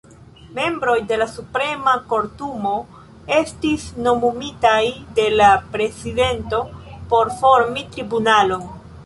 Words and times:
Membroj 0.57 1.01
de 1.09 1.17
la 1.21 1.25
Suprema 1.33 1.91
Kortumo 2.13 2.71
estis 3.41 3.85
nomumitaj 4.07 4.81
de 5.21 5.29
la 5.43 5.51
prezidento 5.77 6.65
por 7.13 7.33
formi 7.45 7.87
tribunalon. 7.95 8.67